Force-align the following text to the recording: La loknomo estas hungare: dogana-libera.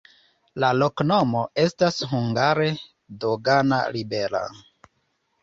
La 0.61 0.69
loknomo 0.77 1.43
estas 1.63 1.99
hungare: 2.15 2.67
dogana-libera. 3.27 4.43